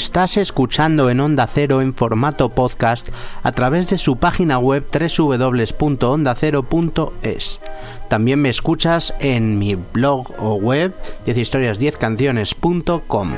[0.00, 3.10] Estás escuchando en Onda Cero en formato podcast
[3.42, 7.60] a través de su página web www.ondacero.es.
[8.08, 10.94] También me escuchas en mi blog o web
[11.26, 13.32] 10historias10canciones.com.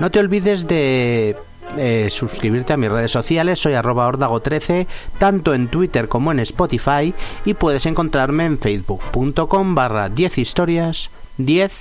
[0.00, 1.34] No te olvides de
[1.78, 4.86] eh, suscribirte a mis redes sociales, soy arroba ordago13,
[5.18, 7.14] tanto en Twitter como en Spotify,
[7.46, 11.72] y puedes encontrarme en facebook.com barra 10 historias 10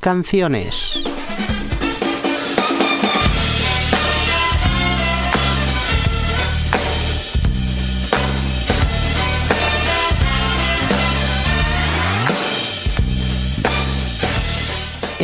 [0.00, 1.19] canciones.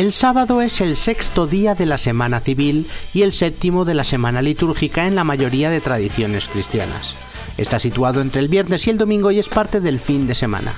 [0.07, 4.05] El sábado es el sexto día de la semana civil y el séptimo de la
[4.05, 7.15] semana litúrgica en la mayoría de tradiciones cristianas.
[7.57, 10.75] Está situado entre el viernes y el domingo y es parte del fin de semana.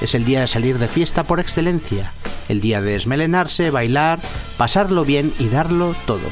[0.00, 2.10] Es el día de salir de fiesta por excelencia,
[2.48, 4.18] el día de desmelenarse, bailar,
[4.56, 6.28] pasarlo bien y darlo todo.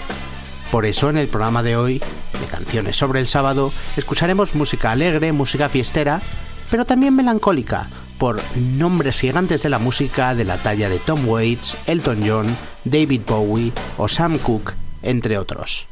[0.72, 5.30] Por eso en el programa de hoy, de canciones sobre el sábado, escucharemos música alegre,
[5.30, 6.20] música fiestera,
[6.68, 7.88] pero también melancólica,
[8.18, 8.40] por
[8.76, 13.72] nombres gigantes de la música de la talla de Tom Waits, Elton John, David Bowie
[13.98, 15.86] o Sam Cooke, entre otros.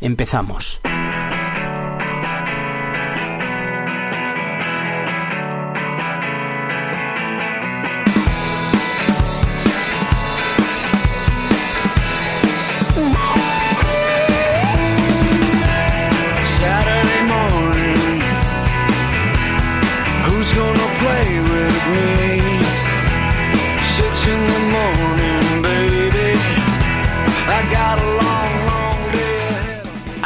[0.00, 0.80] Empezamos.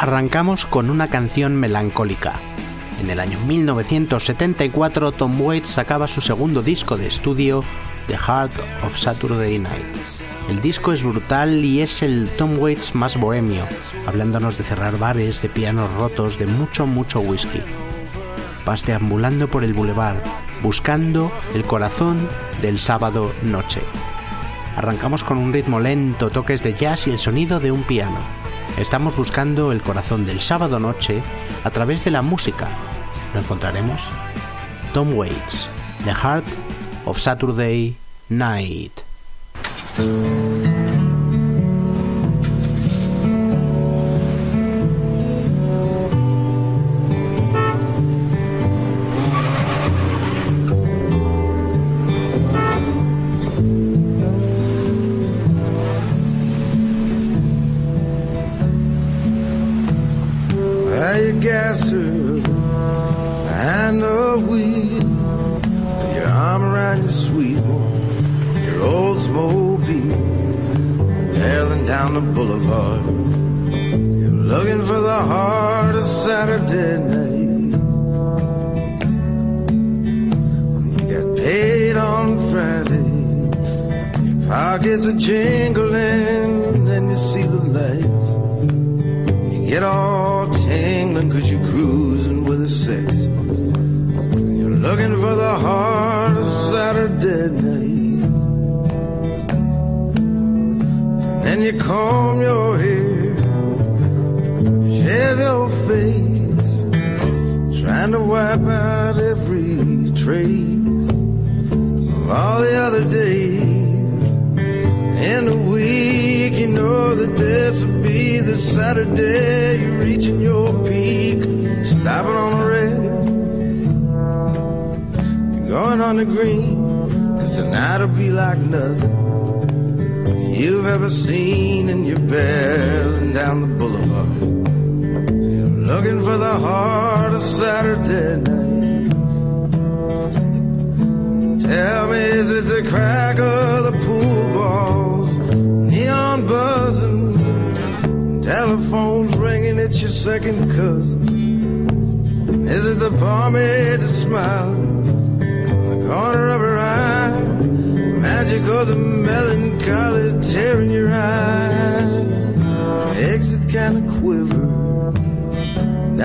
[0.03, 2.33] Arrancamos con una canción melancólica.
[2.99, 7.63] En el año 1974 Tom Waits sacaba su segundo disco de estudio,
[8.07, 8.51] The Heart
[8.83, 9.85] of Saturday Night.
[10.49, 13.65] El disco es brutal y es el Tom Waits más bohemio,
[14.05, 17.61] hablándonos de cerrar bares, de pianos rotos, de mucho, mucho whisky.
[18.65, 20.17] Vas deambulando por el boulevard,
[20.61, 22.27] buscando el corazón
[22.61, 23.79] del sábado noche.
[24.75, 28.42] Arrancamos con un ritmo lento, toques de jazz y el sonido de un piano.
[28.77, 31.21] Estamos buscando el corazón del sábado noche
[31.63, 32.67] a través de la música.
[33.33, 34.09] ¿Lo encontraremos?
[34.93, 35.67] Tom Waits,
[36.03, 36.45] The Heart
[37.05, 37.95] of Saturday
[38.29, 38.91] Night.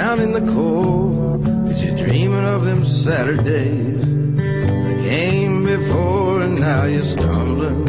[0.08, 1.38] Down in the core.
[1.66, 7.82] Cause you're dreaming of them Saturdays that came before, and now you're stumbling.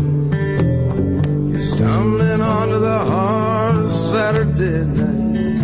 [1.50, 5.62] You're stumbling onto the hard Saturday night.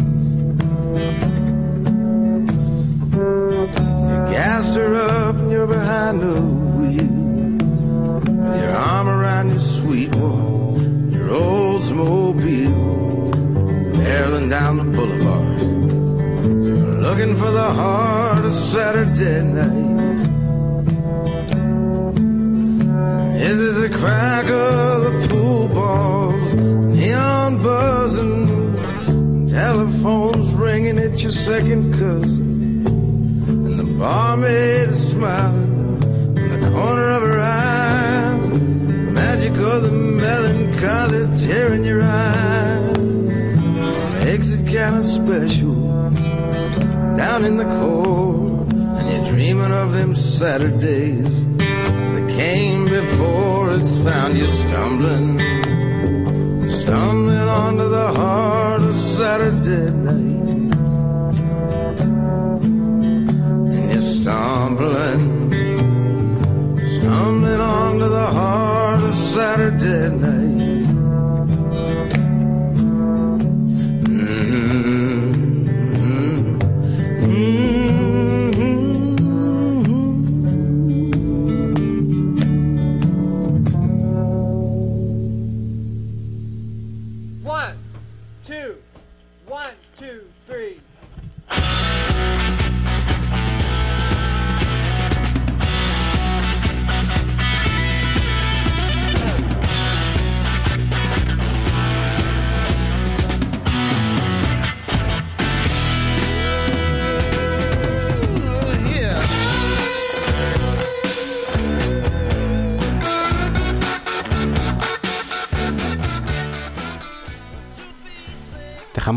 [4.10, 6.40] You gassed her up, and you're behind the
[6.78, 7.16] wheel
[8.50, 12.72] with your arm around your sweet one, your Oldsmobile,
[13.98, 15.25] barreling down the boulevard
[17.16, 20.28] looking for the heart of Saturday night.
[23.38, 31.94] Is it the crack of the pool balls, neon buzzing, telephones ringing at your second
[31.94, 36.04] cousin, and the barmaid is smiling
[36.36, 42.92] in the corner of her eye, the magic of the melancholy tearing your eye.
[44.26, 45.65] Makes it kind of special
[47.18, 54.38] down in the cold, and you're dreaming of them Saturdays that came before it's found
[54.38, 55.40] you stumbling,
[56.70, 60.76] stumbling onto the heart of Saturday night,
[63.74, 65.54] and you're stumbling,
[66.84, 70.35] stumbling onto the heart of Saturday night.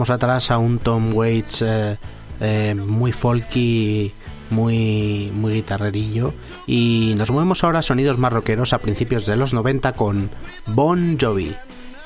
[0.06, 1.98] Atrás a un Tom Waits eh,
[2.40, 4.12] eh, muy folky,
[4.50, 6.32] muy, muy guitarrerillo.
[6.66, 10.30] Y nos movemos ahora a sonidos más rockeros a principios de los 90 con
[10.66, 11.54] Bon Jovi.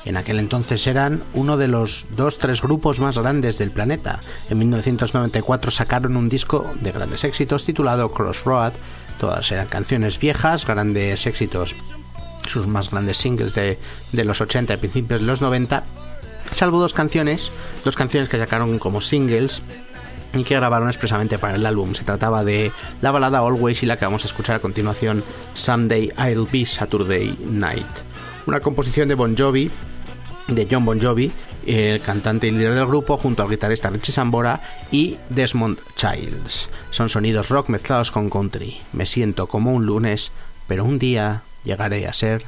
[0.05, 4.19] En aquel entonces eran uno de los dos, tres grupos más grandes del planeta.
[4.49, 8.73] En 1994 sacaron un disco de grandes éxitos titulado Crossroad.
[9.19, 11.75] Todas eran canciones viejas, grandes éxitos,
[12.45, 13.77] sus más grandes singles de,
[14.11, 15.83] de los 80 y principios de los 90
[16.53, 17.51] salvo dos canciones,
[17.83, 19.61] dos canciones que sacaron como singles
[20.33, 21.93] y que grabaron expresamente para el álbum.
[21.93, 22.71] Se trataba de
[23.01, 25.23] la balada Always y la que vamos a escuchar a continuación,
[25.53, 27.85] Someday I'll Be Saturday Night.
[28.45, 29.71] Una composición de Bon Jovi,
[30.47, 31.31] de John Bon Jovi,
[31.65, 36.69] el cantante y líder del grupo, junto al guitarrista Richie Sambora y Desmond Childs.
[36.91, 38.81] Son sonidos rock mezclados con country.
[38.91, 40.31] Me siento como un lunes,
[40.67, 42.43] pero un día llegaré a ser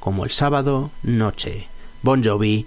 [0.00, 1.68] como el sábado noche.
[2.02, 2.66] Bon Jovi,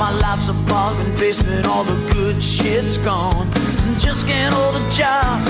[0.00, 1.66] My life's a bargain basement.
[1.66, 3.46] All the good shit's gone.
[3.98, 5.46] Just can't hold a job.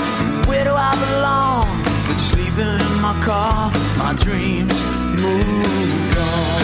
[0.48, 1.68] Where do I belong?
[2.08, 4.74] But sleeping in my car, my dreams
[5.22, 6.62] moved on.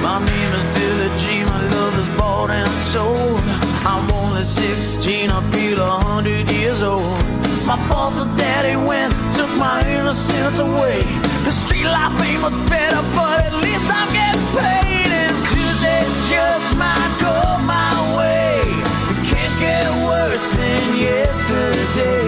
[0.00, 1.44] My name is Billy G.
[1.44, 3.40] My love is bought and sold.
[3.84, 5.30] I'm only 16.
[5.30, 7.47] I feel a hundred years old.
[7.68, 11.02] My boss daddy went, took my innocence away.
[11.44, 15.12] The street life ain't much better, but at least I'm getting paid.
[15.12, 16.00] And Tuesday
[16.32, 17.36] just might go
[17.68, 18.64] my way.
[19.12, 22.27] It can't get worse than yesterday.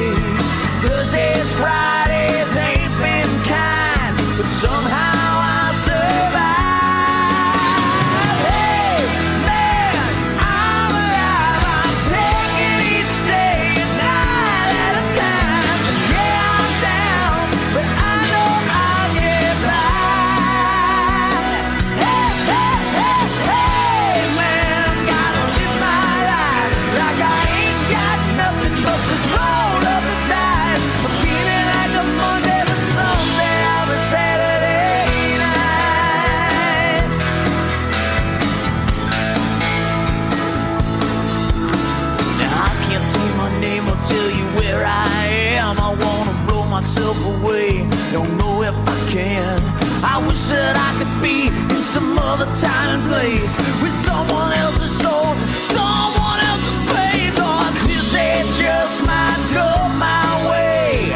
[52.30, 57.38] Some other time and place with someone else's soul, someone else's face.
[57.40, 61.12] Oh, or Tuesday just might come my way.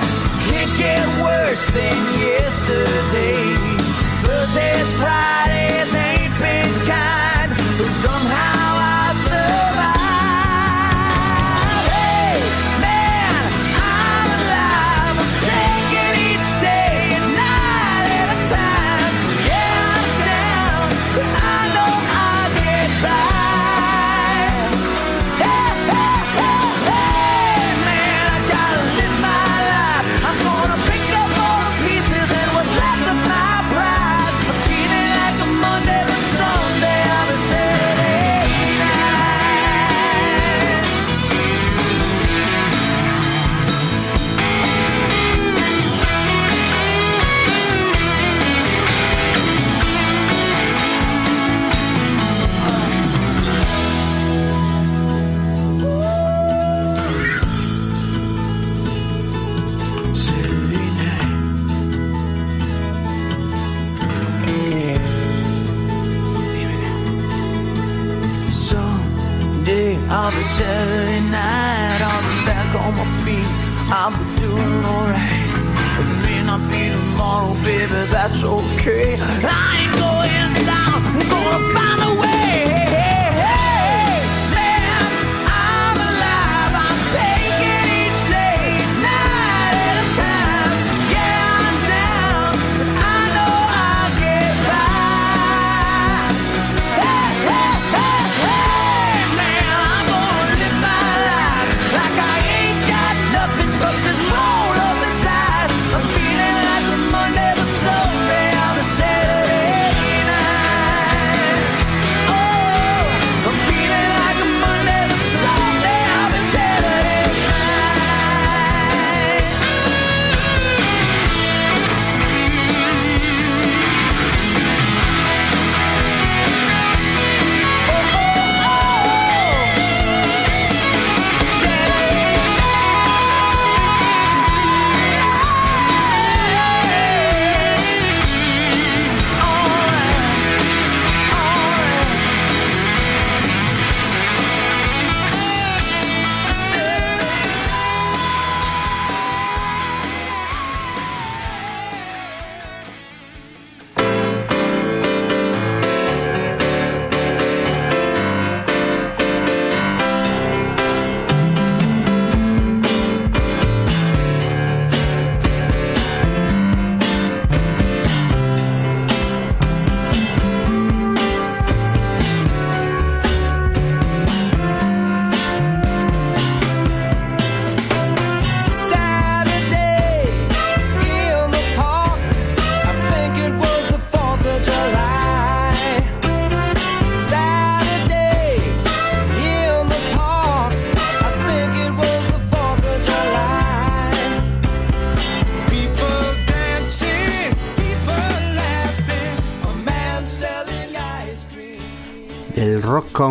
[0.49, 3.44] Can't get worse than yesterday.
[4.25, 5.24] Thursdays, Fridays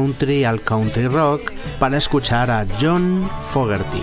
[0.03, 4.01] country al country rock para escuchar a John Fogerty.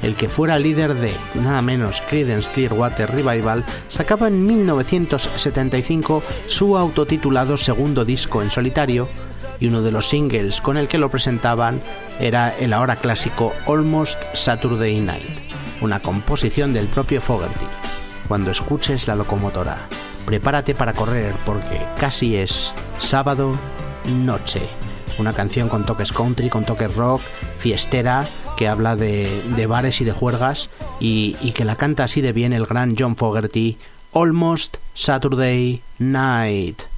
[0.00, 7.56] El que fuera líder de nada menos Creedence Clearwater Revival sacaba en 1975 su autotitulado
[7.56, 9.08] segundo disco en solitario
[9.58, 11.80] y uno de los singles con el que lo presentaban
[12.20, 15.36] era el ahora clásico Almost Saturday Night,
[15.80, 17.66] una composición del propio Fogerty.
[18.28, 19.88] Cuando escuches la locomotora,
[20.26, 23.58] prepárate para correr porque casi es sábado
[24.06, 24.89] noche.
[25.20, 27.20] Una canción con toques country, con toques rock,
[27.58, 32.54] fiestera, que habla de, bares y de juergas y que la canta así de bien
[32.54, 33.76] el gran John Fogerty,
[34.14, 36.89] Almost Saturday Night.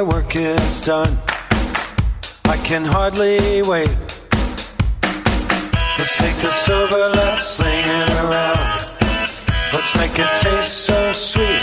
[0.00, 1.18] My work is done.
[2.46, 3.90] I can hardly wait.
[5.98, 8.58] Let's take this over, let's sling it around.
[9.74, 11.62] Let's make it taste so sweet.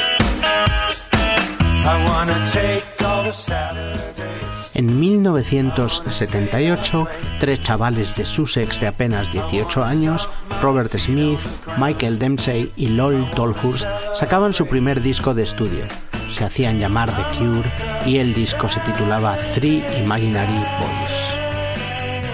[1.91, 4.69] I wanna take all the Saturdays.
[4.75, 7.07] En 1978,
[7.39, 10.29] tres chavales de Sussex de apenas 18 años,
[10.61, 11.39] Robert Smith,
[11.79, 15.85] Michael Dempsey y Lol Tolhurst, sacaban su primer disco de estudio.
[16.31, 17.69] Se hacían llamar The Cure
[18.05, 21.36] y el disco se titulaba Three Imaginary Boys.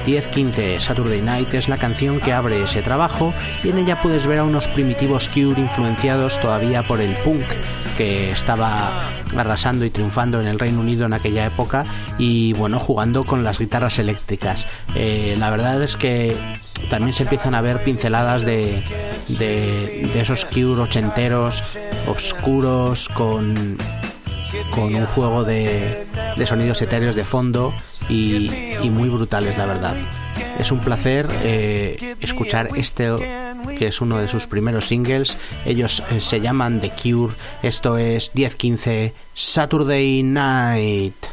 [0.06, 4.40] 10-15 Saturday Night es la canción que abre ese trabajo y en ella puedes ver
[4.40, 7.44] a unos primitivos Cure influenciados todavía por el punk
[7.98, 8.92] que estaba
[9.36, 11.86] arrasando y triunfando en el Reino Unido en aquella época
[12.18, 14.68] y bueno jugando con las guitarras eléctricas.
[14.96, 16.36] Eh, la verdad es que
[16.90, 18.84] también se empiezan a ver pinceladas de,
[19.28, 23.78] de, de esos Cure ochenteros, oscuros, con
[24.72, 26.06] con un juego de,
[26.38, 27.74] de sonidos etéreos de fondo
[28.10, 29.96] y, muy brutales, la verdad.
[30.60, 33.10] Es un placer eh, escuchar este
[33.78, 35.38] que es uno de sus primeros singles.
[35.66, 37.34] Ellos eh, se llaman The Cure.
[37.62, 41.33] Esto es 10-15 Saturday Night.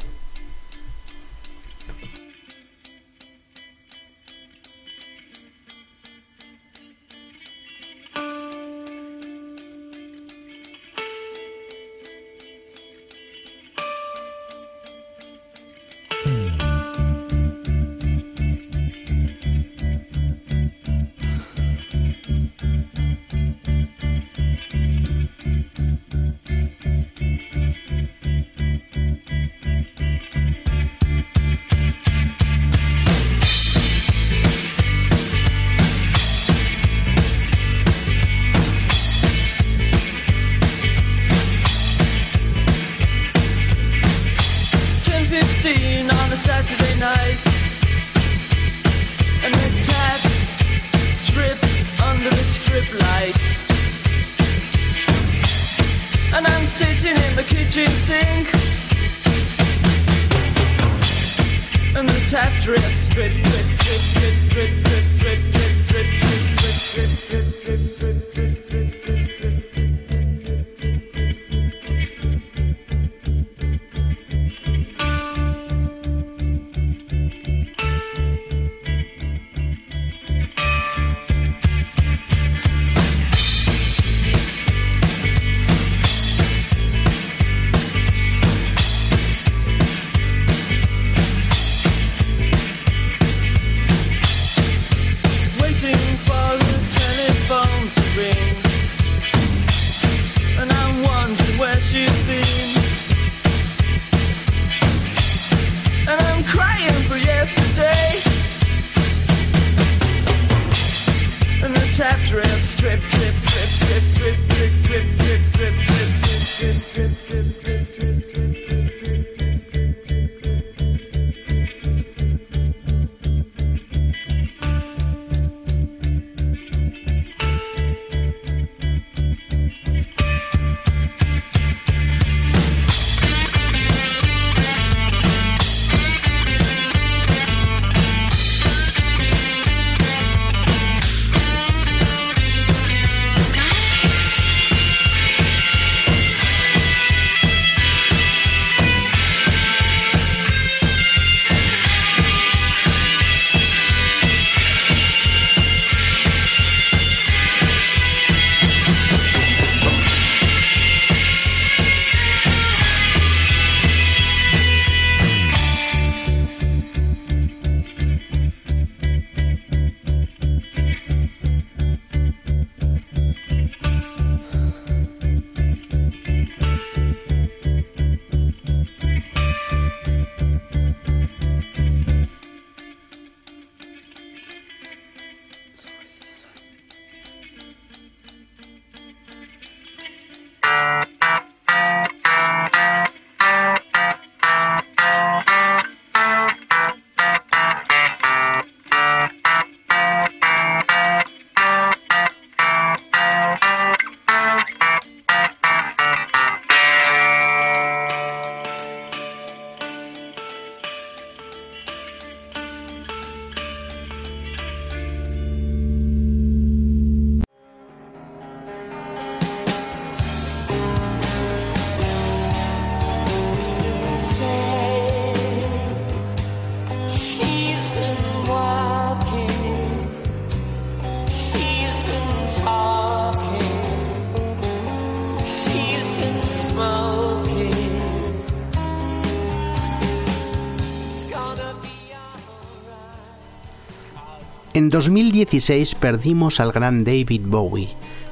[245.01, 247.89] 2016 perdimos al gran David Bowie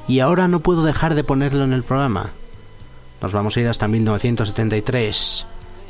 [0.07, 2.29] y ahora no puedo dejar de ponerlo en el programa.
[3.23, 5.47] Nos vamos a ir hasta 1973.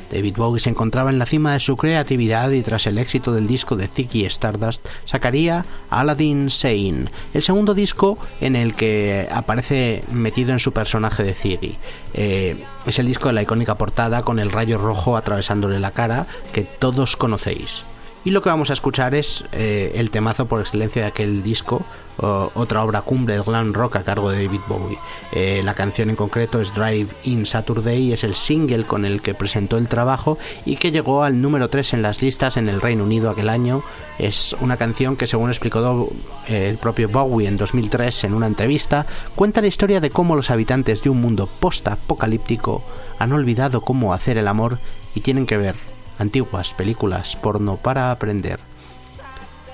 [0.10, 3.46] David Bowie se encontraba en la cima de su creatividad y tras el éxito del
[3.46, 10.54] disco de Ziggy Stardust sacaría Aladdin Sane, el segundo disco en el que aparece metido
[10.54, 11.76] en su personaje de Ziggy.
[12.14, 16.26] Eh, es el disco de la icónica portada con el rayo rojo atravesándole la cara
[16.54, 17.84] que todos conocéis.
[18.26, 21.86] Y lo que vamos a escuchar es eh, el temazo por excelencia de aquel disco,
[22.22, 24.98] otra obra cumbre del glam rock a cargo de David Bowie.
[25.32, 29.34] Eh, la canción en concreto es Drive In Saturday es el single con el que
[29.34, 33.06] presentó el trabajo y que llegó al número 3 en las listas en el Reino
[33.06, 33.84] Unido aquel año.
[34.18, 36.10] Es una canción que según explicó
[36.48, 39.06] eh, el propio Bowie en 2003 en una entrevista,
[39.36, 42.84] cuenta la historia de cómo los habitantes de un mundo post-apocalíptico
[43.18, 44.78] han olvidado cómo hacer el amor
[45.16, 45.89] y tienen que ver
[46.20, 48.60] antiguas películas porno para aprender.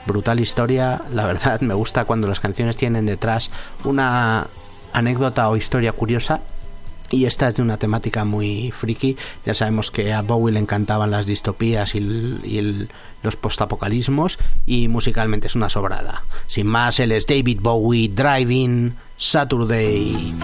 [0.05, 3.49] Brutal historia, la verdad me gusta cuando las canciones tienen detrás
[3.84, 4.47] una
[4.93, 6.41] anécdota o historia curiosa
[7.12, 9.17] y esta es de una temática muy friki.
[9.45, 12.88] Ya sabemos que a Bowie le encantaban las distopías y,
[13.23, 16.23] los postapocalismos y musicalmente es una sobrada.
[16.45, 20.36] Sin más, él es David Bowie, Driving Saturday.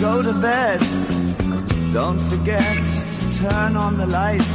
[0.00, 0.80] Go to bed.
[1.92, 2.76] Don't forget
[3.16, 4.48] to turn on the light.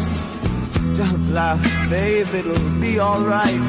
[0.96, 3.64] Don't laugh, babe, it'll be alright.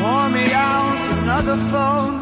[0.00, 2.14] Pour me out another phone.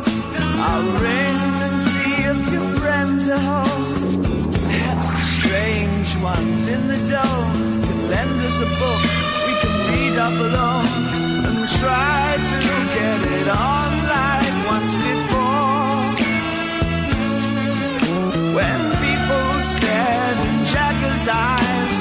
[0.67, 4.23] I'll ring and see if your friends are home.
[4.53, 9.03] Perhaps the strange ones in the dome can lend us a book
[9.47, 10.87] we can read up alone
[11.47, 12.57] and try to
[12.97, 13.85] get it on
[14.67, 15.34] once before.
[18.55, 21.94] When people stared in Jagger's eyes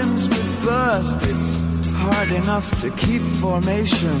[0.00, 1.16] limbs would burst.
[1.30, 1.52] It's
[1.92, 4.18] hard enough to keep formation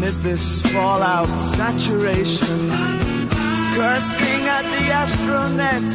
[0.00, 2.58] mid this fallout saturation.
[3.74, 5.88] Cursing at the astronaut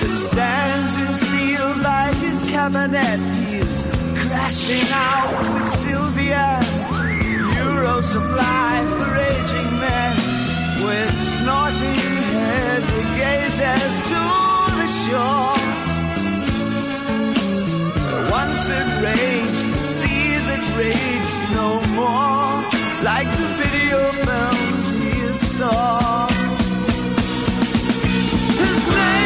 [0.00, 3.22] that stands in steel by his cabinet.
[3.50, 3.86] He's
[4.22, 6.46] crashing out with Sylvia.
[7.62, 10.14] Euro supply for aging men
[10.86, 11.94] with snorting
[12.34, 14.22] head he gazes to
[14.78, 15.73] the shore.
[18.40, 21.68] Once it raged, the sea that raged no
[21.98, 22.50] more,
[23.04, 25.14] like the video films he
[25.54, 26.26] saw.
[28.60, 29.23] His name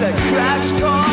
[0.00, 1.07] a crash course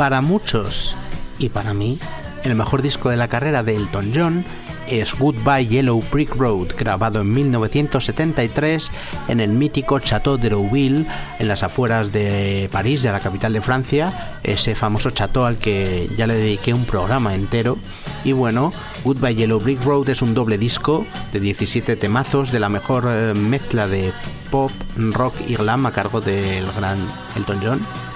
[0.00, 0.96] Para muchos
[1.38, 1.98] y para mí,
[2.42, 4.44] el mejor disco de la carrera de Elton John
[4.88, 8.90] es Goodbye Yellow Brick Road, grabado en 1973
[9.28, 11.04] en el mítico Chateau de Rouville,
[11.38, 16.08] en las afueras de París, de la capital de Francia, ese famoso chateau al que
[16.16, 17.76] ya le dediqué un programa entero.
[18.24, 18.72] Y bueno,
[19.04, 23.34] Goodbye Yellow Brick Road es un doble disco de 17 temazos de la mejor eh,
[23.34, 24.14] mezcla de
[24.50, 26.96] pop, rock y glam a cargo del gran
[27.36, 28.09] Elton John.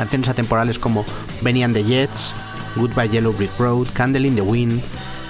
[0.00, 1.04] Canciones atemporales como
[1.42, 2.32] Benny and the Jets,
[2.74, 4.82] Goodbye Yellow Brick Road, Candle in the Wind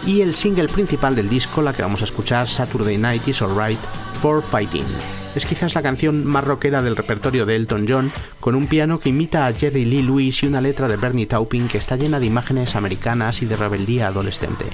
[0.06, 3.80] y el single principal del disco, la que vamos a escuchar, Saturday Night is Alright
[4.20, 4.86] for Fighting.
[5.34, 9.08] Es quizás la canción más rockera del repertorio de Elton John, con un piano que
[9.08, 12.26] imita a Jerry Lee Lewis y una letra de Bernie Taupin que está llena de
[12.26, 14.66] imágenes americanas y de rebeldía adolescente.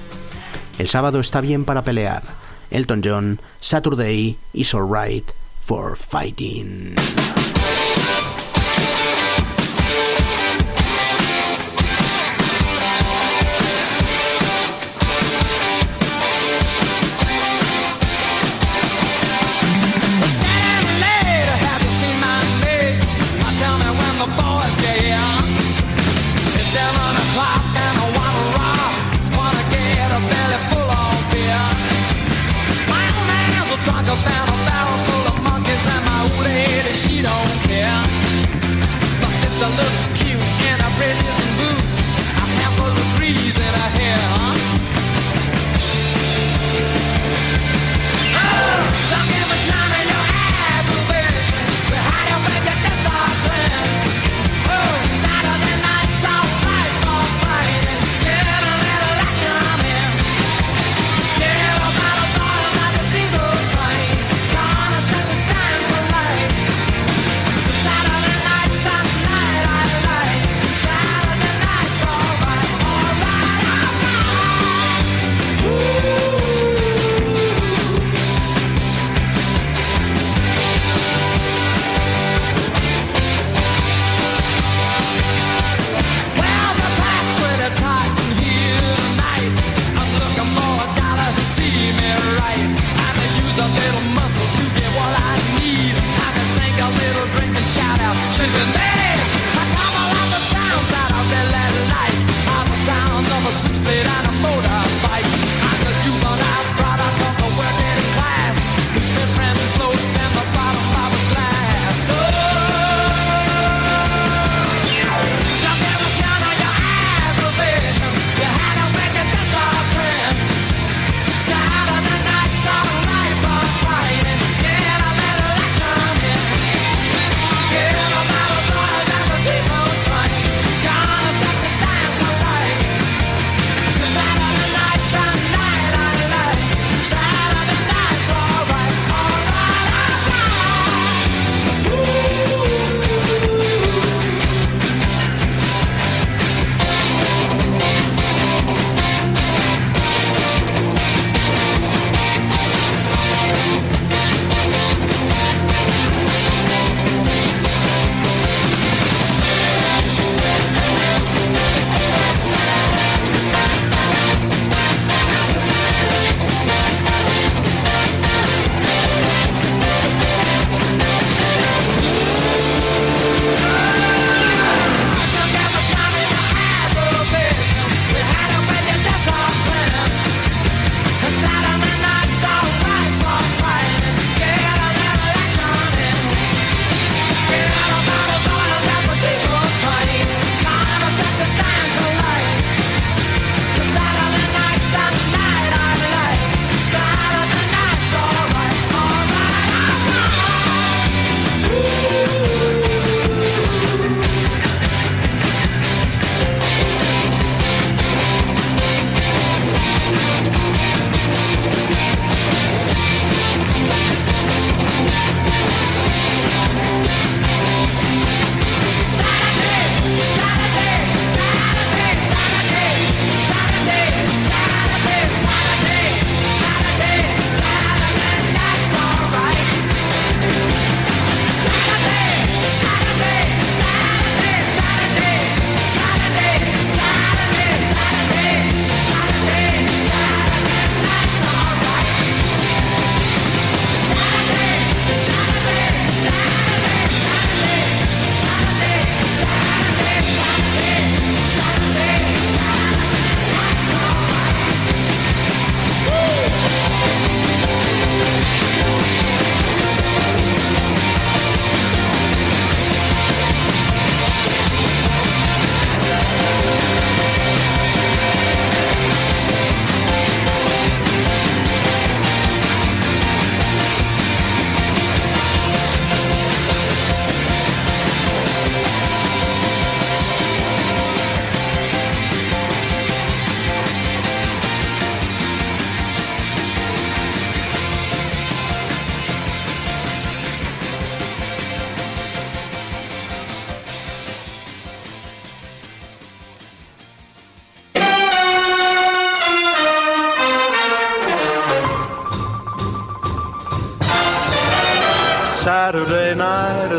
[0.78, 2.22] El sábado está bien para pelear.
[2.70, 5.32] Elton John, Saturday is Alright
[5.62, 6.96] for Fighting.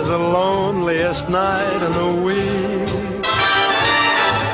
[0.08, 3.24] The loneliest night in the week.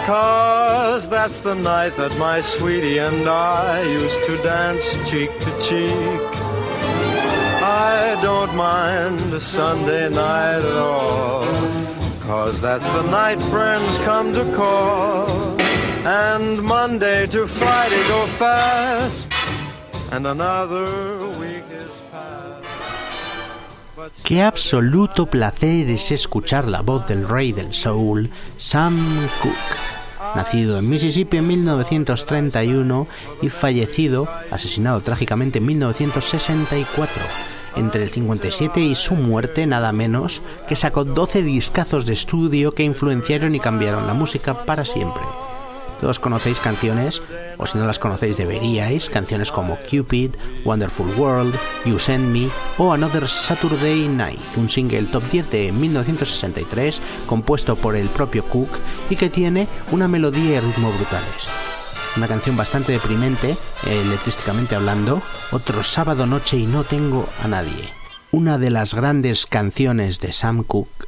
[0.08, 6.22] Cause that's the night that my sweetie and I used to dance cheek to cheek.
[7.62, 11.46] I don't mind a Sunday night at all.
[12.22, 15.30] Cause that's the night friends come to call.
[16.04, 19.32] And Monday to Friday go fast.
[20.12, 21.23] And another
[24.24, 28.98] Qué absoluto placer es escuchar la voz del rey del soul, Sam
[29.42, 30.36] Cooke.
[30.36, 33.08] Nacido en Mississippi en 1931
[33.42, 37.24] y fallecido, asesinado trágicamente en 1964.
[37.76, 42.84] Entre el 57 y su muerte, nada menos, que sacó 12 discazos de estudio que
[42.84, 45.24] influenciaron y cambiaron la música para siempre.
[46.04, 47.22] Todos conocéis canciones,
[47.58, 50.32] o si no las conocéis deberíais, canciones como Cupid,
[50.66, 57.02] Wonderful World, You Send Me o Another Saturday Night, un single top 10 de 1963
[57.26, 58.68] compuesto por el propio Cook
[59.10, 61.48] y que tiene una melodía y ritmo brutales.
[62.18, 63.56] Una canción bastante deprimente,
[63.88, 65.22] eh, letrísticamente hablando,
[65.54, 67.94] otro sábado noche y no tengo a nadie.
[68.30, 71.08] Una de las grandes canciones de Sam Cooke,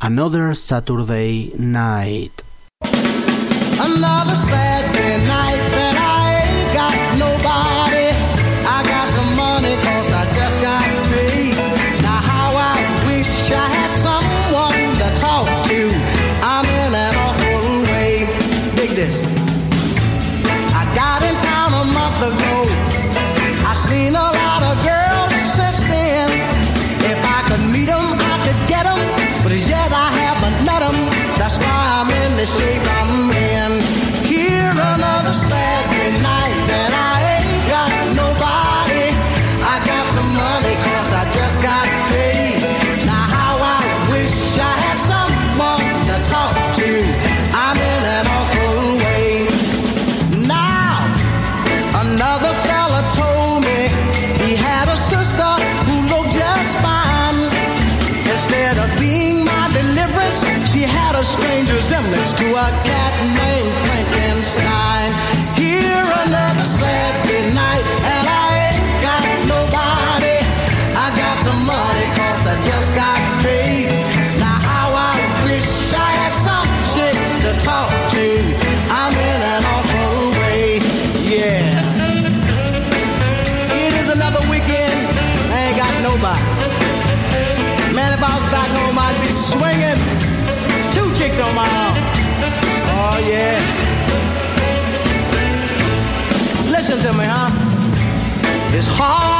[0.00, 2.47] Another Saturday Night.
[3.80, 4.34] Another
[5.70, 8.10] that I ain't got nobody.
[8.66, 10.82] I got some money cause I just got
[11.14, 11.54] paid.
[12.02, 12.74] Now how I
[13.06, 15.80] wish I had someone to talk to.
[16.42, 18.26] I'm in an awful way.
[18.74, 19.22] Dig this.
[20.74, 22.56] I got in town a month ago.
[23.62, 25.78] I seen a lot of girls since.
[27.10, 28.58] If I could meet 'em, I could.
[29.44, 30.58] But as yet I haven't.
[31.38, 33.07] That's why I'm in the shape I'm
[62.18, 62.77] to a
[96.98, 98.76] Listen to me, huh?
[98.76, 99.37] It's hard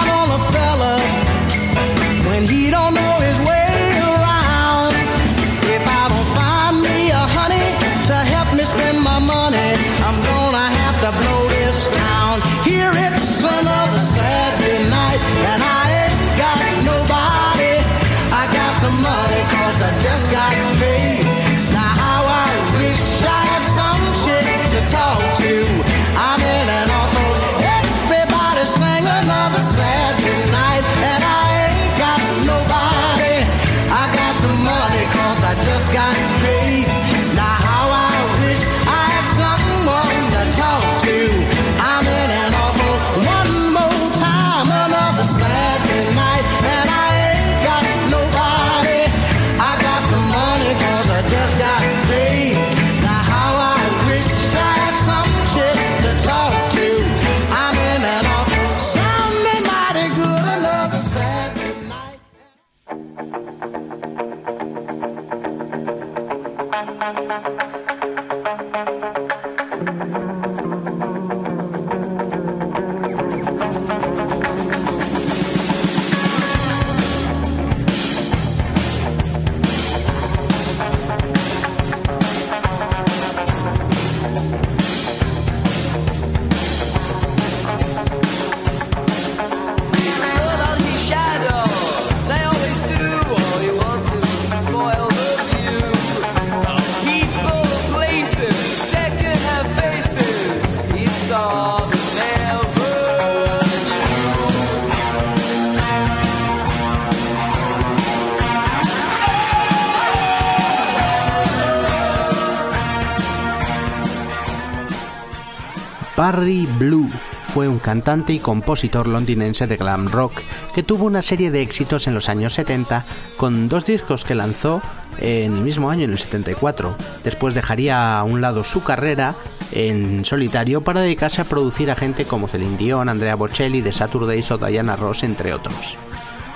[117.98, 120.42] cantante y compositor londinense de glam rock
[120.72, 123.04] que tuvo una serie de éxitos en los años 70
[123.36, 124.80] con dos discos que lanzó
[125.18, 126.94] en el mismo año, en el 74.
[127.24, 129.34] Después dejaría a un lado su carrera
[129.72, 134.52] en solitario para dedicarse a producir a gente como Celine Dion, Andrea Bocelli, The Saturdays
[134.52, 135.98] o Diana Ross, entre otros.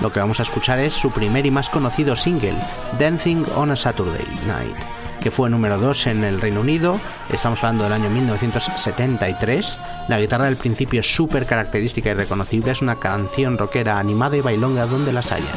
[0.01, 2.57] Lo que vamos a escuchar es su primer y más conocido single,
[3.01, 4.77] Dancing on a Saturday Night,
[5.21, 9.81] que fue número 2 en el Reino Unido, estamos hablando del año 1973.
[10.09, 14.41] La guitarra del principio es súper característica y reconocible, es una canción rockera animada y
[14.41, 15.53] bailonga donde las haya.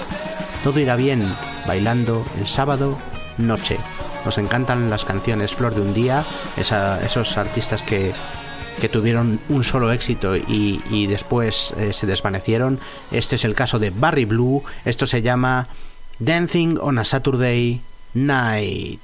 [0.64, 1.36] Todo irá bien
[1.68, 2.98] bailando el sábado
[3.38, 3.78] noche.
[4.24, 6.26] Nos encantan las canciones Flor de un Día,
[6.58, 8.14] esos artistas que,
[8.80, 12.80] que tuvieron un solo éxito y, y después eh, se desvanecieron.
[13.12, 15.68] Este es el caso de Barry Blue, esto se llama
[16.20, 17.82] Dancing on a Saturday
[18.14, 19.02] Night.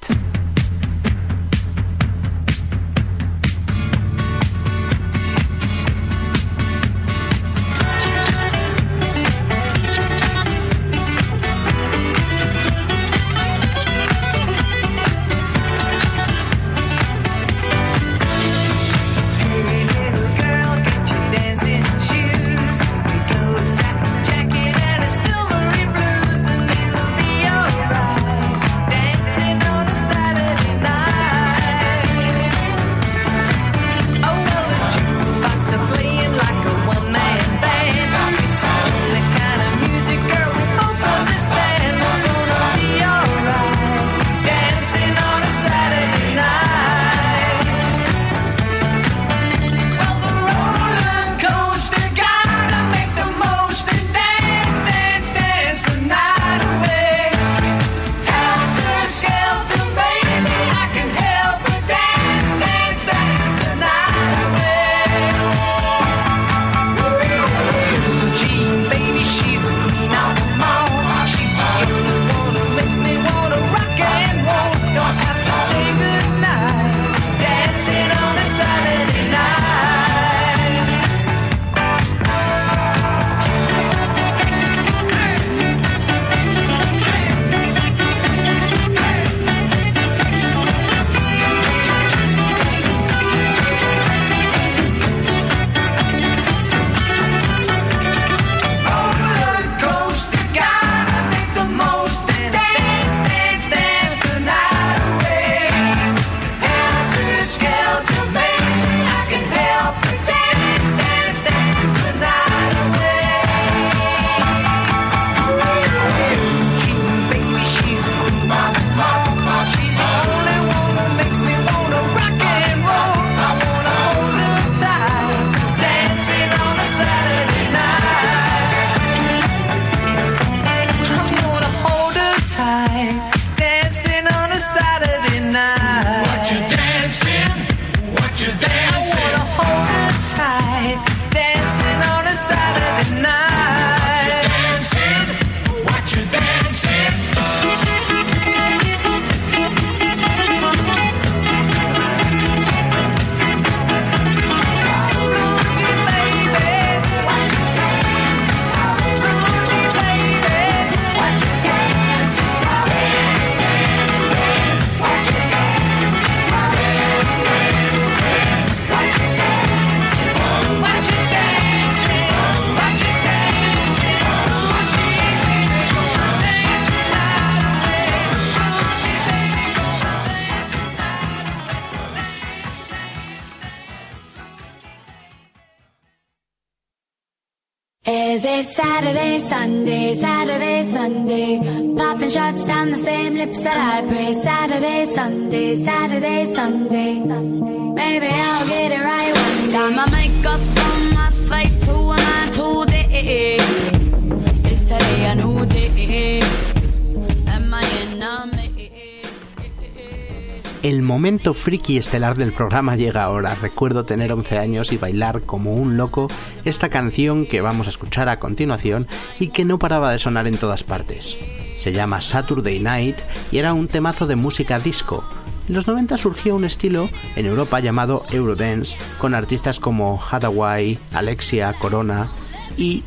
[210.83, 213.53] El momento friki estelar del programa llega ahora.
[213.53, 216.27] Recuerdo tener 11 años y bailar como un loco
[216.65, 219.05] esta canción que vamos a escuchar a continuación
[219.39, 221.37] y que no paraba de sonar en todas partes.
[221.77, 223.17] Se llama Saturday Night
[223.51, 225.23] y era un temazo de música disco.
[225.67, 231.73] En los 90 surgió un estilo en Europa llamado Eurodance con artistas como Hathaway, Alexia,
[231.73, 232.27] Corona
[232.75, 233.03] y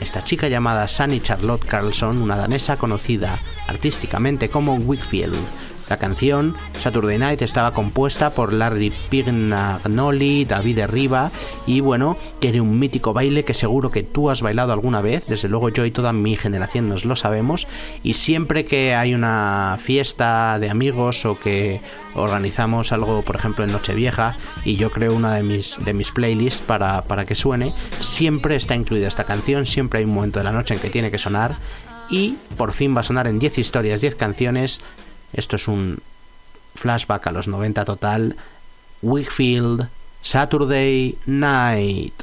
[0.00, 5.34] esta chica llamada Sunny Charlotte Carlson, una danesa conocida artísticamente como Wickfield.
[5.88, 11.30] La canción Saturday Night estaba compuesta por Larry Pignanoli, David Riva
[11.66, 15.48] y bueno, tiene un mítico baile que seguro que tú has bailado alguna vez, desde
[15.48, 17.66] luego yo y toda mi generación nos lo sabemos
[18.02, 21.80] y siempre que hay una fiesta de amigos o que
[22.14, 26.60] organizamos algo, por ejemplo, en Nochevieja y yo creo una de mis, de mis playlists
[26.60, 30.52] para, para que suene, siempre está incluida esta canción, siempre hay un momento de la
[30.52, 31.56] noche en que tiene que sonar
[32.10, 34.80] y por fin va a sonar en 10 historias, 10 canciones.
[35.32, 35.98] Esto es un
[36.74, 38.36] flashback a los 90 total.
[39.02, 39.88] Wickfield,
[40.22, 42.14] Saturday Night.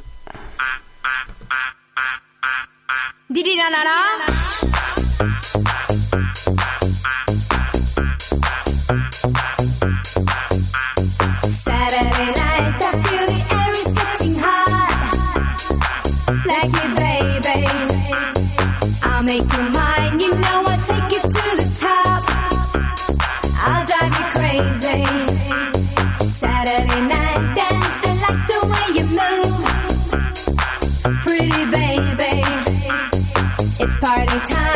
[33.86, 34.73] It's party time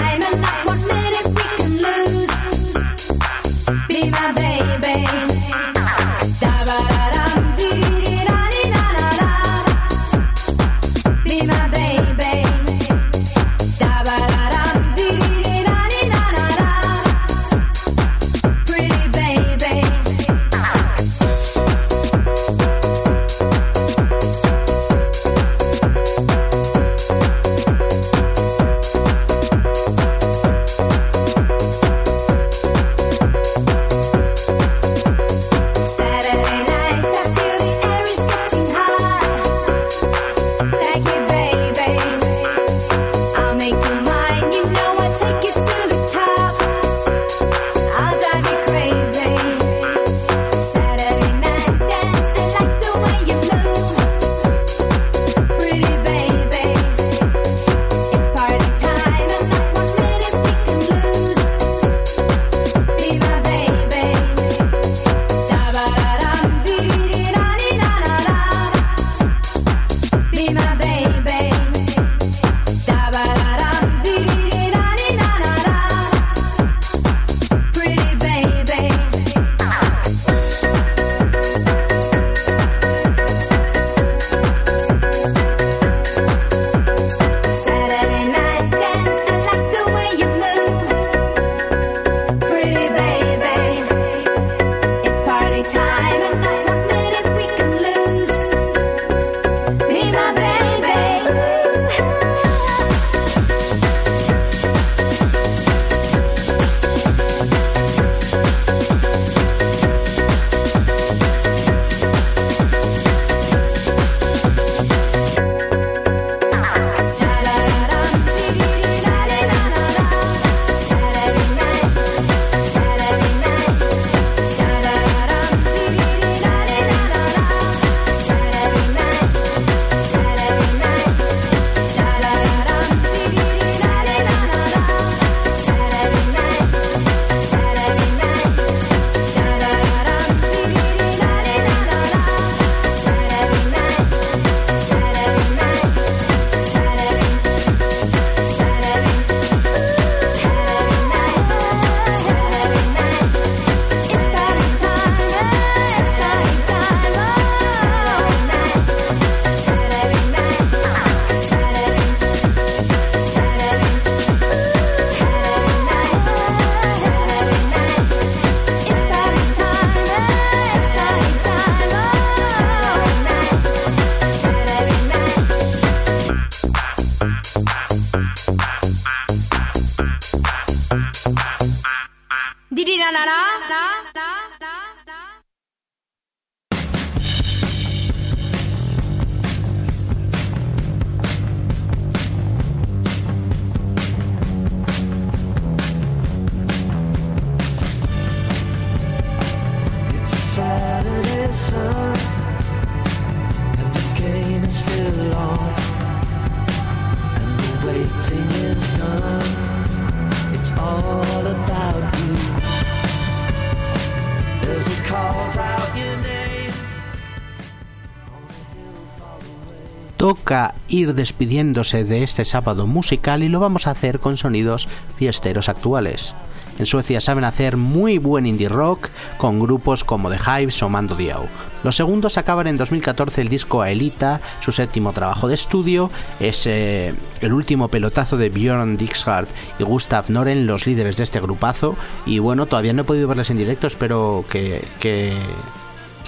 [220.98, 226.34] ir despidiéndose de este sábado musical y lo vamos a hacer con sonidos fiesteros actuales.
[226.78, 231.16] En Suecia saben hacer muy buen indie rock con grupos como The Hives o Mando
[231.16, 231.46] Diao.
[231.82, 237.14] Los segundos acaban en 2014 el disco Aelita, su séptimo trabajo de estudio, es eh,
[237.40, 241.96] el último pelotazo de Björn Dixhard y Gustav Noren, los líderes de este grupazo.
[242.26, 245.36] Y bueno, todavía no he podido verles en directo, espero que, que,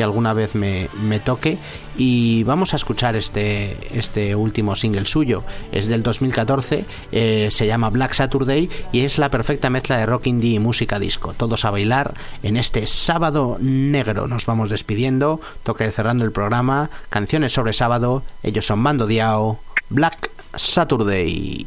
[0.01, 1.59] que alguna vez me, me toque.
[1.99, 5.45] Y vamos a escuchar este, este último single suyo.
[5.73, 10.29] Es del 2014, eh, se llama Black Saturday y es la perfecta mezcla de rock
[10.29, 11.35] indie y música disco.
[11.35, 14.27] Todos a bailar en este sábado negro.
[14.27, 15.43] Nos vamos despidiendo,
[15.79, 16.89] ir cerrando el programa.
[17.11, 21.67] Canciones sobre sábado, ellos son Mando Diao, Black Saturday.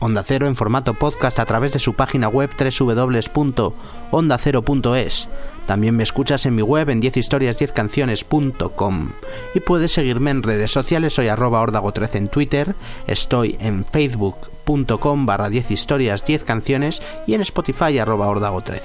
[0.00, 5.28] Onda Cero en formato podcast a través de su página web www.ondacero.es.
[5.66, 9.10] También me escuchas en mi web en 10historias10canciones.com
[9.54, 12.74] y puedes seguirme en redes sociales, soy arroba ordago13 en Twitter,
[13.06, 18.80] estoy en facebook.com barra 10 historias 10 canciones y en Spotify arroba ordago13.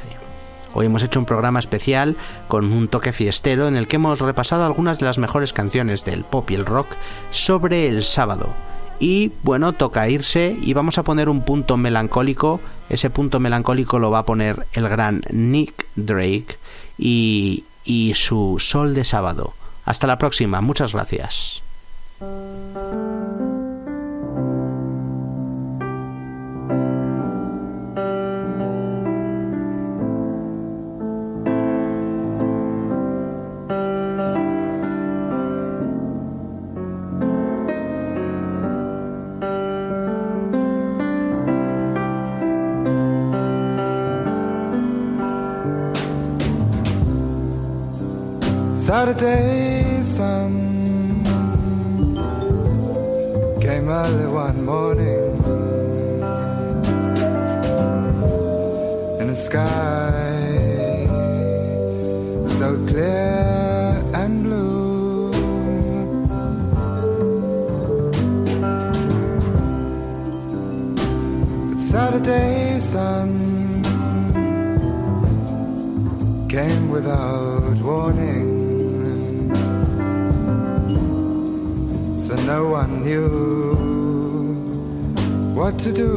[0.73, 4.65] Hoy hemos hecho un programa especial con un toque fiestero en el que hemos repasado
[4.65, 6.87] algunas de las mejores canciones del pop y el rock
[7.29, 8.49] sobre el sábado.
[8.99, 12.59] Y bueno, toca irse y vamos a poner un punto melancólico.
[12.89, 16.57] Ese punto melancólico lo va a poner el gran Nick Drake
[16.97, 19.53] y, y su Sol de Sábado.
[19.85, 21.61] Hasta la próxima, muchas gracias.
[48.83, 52.15] Saturday sun um,
[53.61, 55.31] came early one morning
[59.21, 60.11] in the sky
[62.59, 65.31] so clear and blue.
[71.69, 73.29] But Saturday sun
[74.35, 74.79] um,
[76.49, 78.32] came without warning.
[82.35, 84.55] So no one knew
[85.53, 86.11] what to do.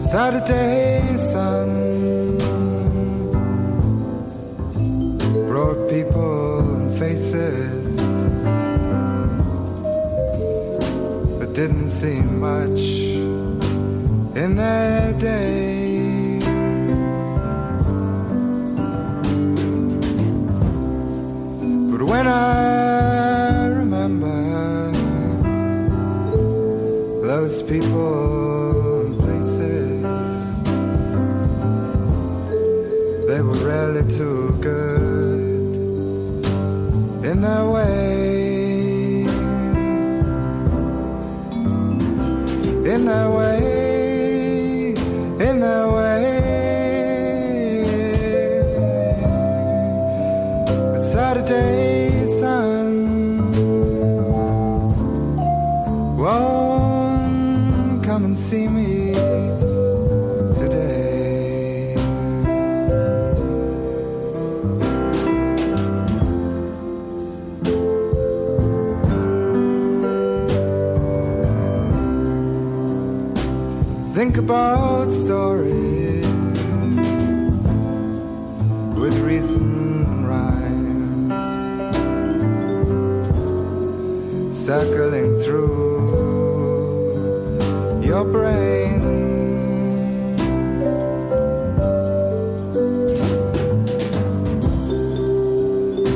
[0.00, 2.38] Saturday sun
[5.46, 8.00] brought people and faces,
[11.38, 12.80] but didn't seem much
[14.34, 15.71] in their day.
[22.12, 24.92] When I remember
[27.26, 30.02] those people and places,
[33.28, 36.44] they were really too good
[37.30, 39.24] in their way.
[42.92, 43.51] In their way,
[74.32, 76.26] Think about stories
[78.96, 81.30] with reason rhyme,
[84.54, 86.06] circling through
[88.02, 89.02] your brain.